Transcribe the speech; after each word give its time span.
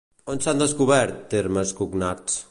On 0.33 0.39
s'han 0.45 0.61
descobert 0.61 1.19
termes 1.35 1.75
cognats? 1.81 2.39